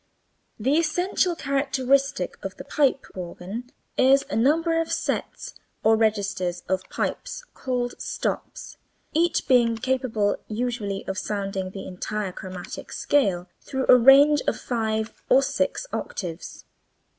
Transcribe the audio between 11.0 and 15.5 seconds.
of sounding the entire chromatic scale through a range of five or